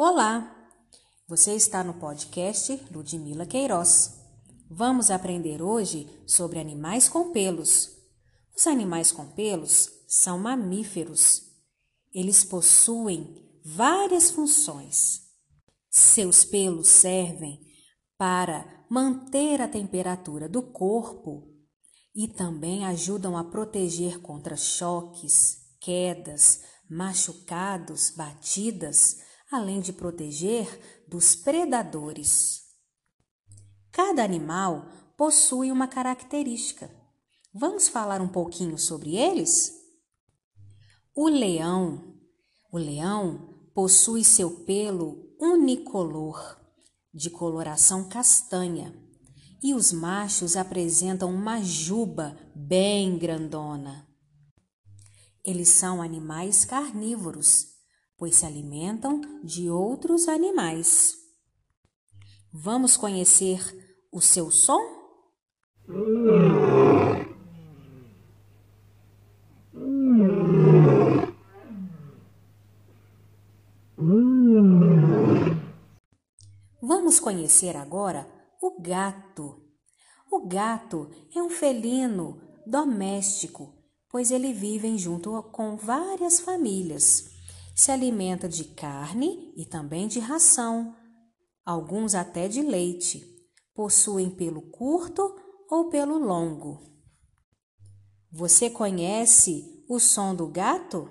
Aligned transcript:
Olá! 0.00 0.56
Você 1.26 1.56
está 1.56 1.82
no 1.82 1.92
podcast 1.94 2.80
Ludmila 2.92 3.44
Queiroz. 3.44 4.14
Vamos 4.70 5.10
aprender 5.10 5.60
hoje 5.60 6.08
sobre 6.24 6.60
animais 6.60 7.08
com 7.08 7.32
pelos. 7.32 7.96
Os 8.56 8.68
animais 8.68 9.10
com 9.10 9.26
pelos 9.26 9.90
são 10.06 10.38
mamíferos. 10.38 11.50
Eles 12.14 12.44
possuem 12.44 13.44
várias 13.64 14.30
funções. 14.30 15.22
Seus 15.90 16.44
pelos 16.44 16.86
servem 16.86 17.60
para 18.16 18.84
manter 18.88 19.60
a 19.60 19.66
temperatura 19.66 20.48
do 20.48 20.62
corpo 20.62 21.42
e 22.14 22.28
também 22.28 22.86
ajudam 22.86 23.36
a 23.36 23.42
proteger 23.42 24.20
contra 24.20 24.56
choques, 24.56 25.58
quedas, 25.80 26.62
machucados, 26.88 28.12
batidas 28.16 29.26
além 29.50 29.80
de 29.80 29.92
proteger 29.92 31.04
dos 31.08 31.34
predadores. 31.34 32.64
Cada 33.90 34.22
animal 34.22 34.86
possui 35.16 35.72
uma 35.72 35.88
característica. 35.88 36.90
Vamos 37.52 37.88
falar 37.88 38.20
um 38.20 38.28
pouquinho 38.28 38.78
sobre 38.78 39.16
eles? 39.16 39.72
O 41.14 41.28
leão. 41.28 42.14
O 42.70 42.76
leão 42.76 43.70
possui 43.74 44.22
seu 44.22 44.64
pelo 44.64 45.34
unicolor, 45.40 46.60
de 47.14 47.30
coloração 47.30 48.08
castanha, 48.08 48.94
e 49.62 49.74
os 49.74 49.90
machos 49.90 50.56
apresentam 50.56 51.34
uma 51.34 51.62
juba 51.62 52.38
bem 52.54 53.18
grandona. 53.18 54.06
Eles 55.44 55.70
são 55.70 56.02
animais 56.02 56.64
carnívoros 56.64 57.77
pois 58.18 58.34
se 58.34 58.44
alimentam 58.44 59.20
de 59.44 59.70
outros 59.70 60.26
animais. 60.26 61.16
Vamos 62.52 62.96
conhecer 62.96 63.60
o 64.10 64.20
seu 64.20 64.50
som? 64.50 64.80
Vamos 76.82 77.20
conhecer 77.20 77.76
agora 77.76 78.28
o 78.60 78.80
gato. 78.80 79.62
O 80.30 80.46
gato 80.46 81.08
é 81.34 81.40
um 81.40 81.48
felino 81.48 82.40
doméstico, 82.66 83.72
pois 84.10 84.32
ele 84.32 84.52
vive 84.52 84.98
junto 84.98 85.42
com 85.44 85.76
várias 85.76 86.40
famílias 86.40 87.37
se 87.78 87.92
alimenta 87.92 88.48
de 88.48 88.64
carne 88.64 89.54
e 89.56 89.64
também 89.64 90.08
de 90.08 90.18
ração, 90.18 90.96
alguns 91.64 92.12
até 92.12 92.48
de 92.48 92.60
leite. 92.60 93.22
Possuem 93.72 94.28
pelo 94.34 94.62
curto 94.62 95.22
ou 95.70 95.88
pelo 95.88 96.18
longo. 96.18 97.00
Você 98.32 98.68
conhece 98.68 99.84
o 99.88 100.00
som 100.00 100.34
do 100.34 100.48
gato? 100.48 101.08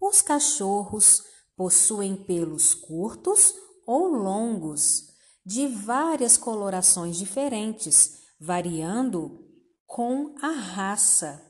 Os 0.00 0.22
cachorros 0.22 1.22
possuem 1.54 2.16
pelos 2.16 2.72
curtos 2.74 3.52
ou 3.86 4.08
longos, 4.08 5.10
de 5.44 5.66
várias 5.66 6.36
colorações 6.36 7.16
diferentes, 7.16 8.20
variando 8.40 9.44
com 9.86 10.34
a 10.40 10.50
raça. 10.50 11.42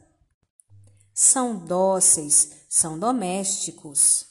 São 1.13 1.57
dóceis, 1.57 2.67
são 2.69 2.98
domésticos, 2.98 4.27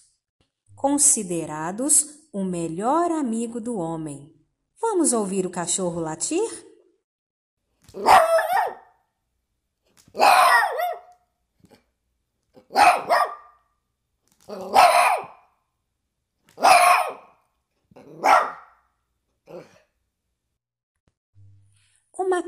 considerados 0.76 2.10
o 2.34 2.44
melhor 2.44 3.12
amigo 3.12 3.62
do 3.62 3.76
homem. 3.76 4.34
Vamos 4.82 5.14
ouvir 5.14 5.46
o 5.46 5.50
cachorro 5.50 6.02
latir? 6.02 6.68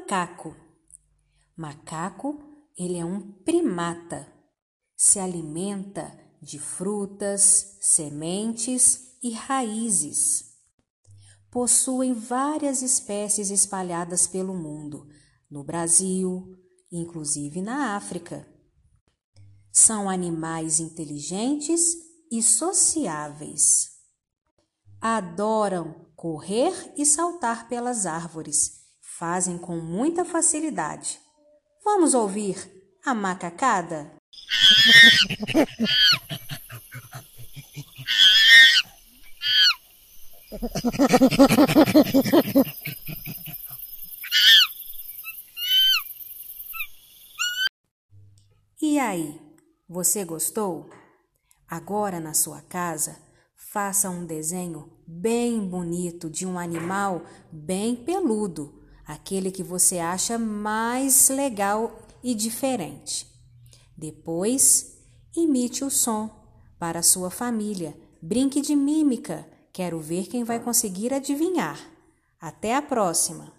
macaco. 0.06 0.56
Macaco, 1.58 2.38
ele 2.78 2.98
é 3.00 3.04
um 3.04 3.32
primata. 3.44 4.32
Se 4.96 5.18
alimenta 5.20 6.16
de 6.40 6.60
frutas, 6.60 7.80
sementes 7.82 9.18
e 9.24 9.32
raízes. 9.32 10.54
Possuem 11.50 12.14
várias 12.14 12.84
espécies 12.84 13.50
espalhadas 13.50 14.28
pelo 14.28 14.54
mundo, 14.54 15.08
no 15.50 15.64
Brasil, 15.64 16.56
inclusive 16.92 17.60
na 17.62 17.96
África. 17.96 18.48
São 19.72 20.08
animais 20.08 20.80
inteligentes 20.80 21.96
e 22.32 22.44
sociáveis. 22.44 23.90
Adoram 25.02 26.06
correr 26.16 26.94
e 26.96 27.04
saltar 27.06 27.68
pelas 27.68 28.06
árvores 28.06 28.85
fazem 29.18 29.58
com 29.58 29.78
muita 29.78 30.26
facilidade. 30.26 31.20
Vamos 31.84 32.14
ouvir 32.14 32.58
a 33.06 33.14
macacada? 33.14 34.12
E 48.82 49.00
aí, 49.00 49.42
você 49.88 50.26
gostou? 50.26 50.90
Agora 51.68 52.20
na 52.20 52.34
sua 52.34 52.62
casa, 52.62 53.18
faça 53.56 54.10
um 54.10 54.26
desenho 54.26 54.92
bem 55.08 55.66
bonito 55.68 56.30
de 56.30 56.46
um 56.46 56.60
animal 56.60 57.26
bem 57.52 57.96
peludo 57.96 58.85
aquele 59.06 59.52
que 59.52 59.64
você 59.64 60.00
acha 60.00 60.38
mais 60.38 61.30
legal 61.30 62.00
e 62.24 62.34
diferente. 62.34 63.28
Depois, 63.98 64.98
imite 65.36 65.84
o 65.84 65.90
som 65.90 66.30
para 66.80 67.04
sua 67.04 67.30
família. 67.30 67.96
Brinque 68.22 68.62
de 68.62 68.76
mímica. 68.76 69.48
Quero 69.72 70.00
ver 70.00 70.28
quem 70.28 70.44
vai 70.44 70.60
conseguir 70.60 71.14
adivinhar. 71.14 71.80
Até 72.40 72.76
a 72.76 72.82
próxima! 72.82 73.54